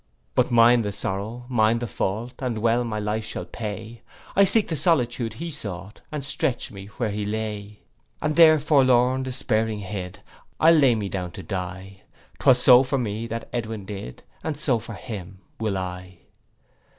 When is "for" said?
12.81-12.97, 14.79-14.93